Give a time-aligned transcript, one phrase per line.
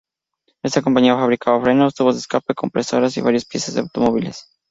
[0.63, 4.47] Esta compañía fabricaba frenos, tubos de escape, compresores y varias piezas de automóviles.